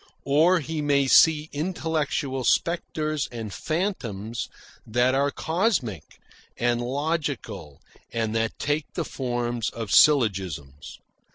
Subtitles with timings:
[0.25, 4.49] Or he may see intellectual spectres and phantoms
[4.83, 6.19] that are cosmic
[6.57, 7.79] and logical
[8.11, 10.97] and that take the forms of syllogisms.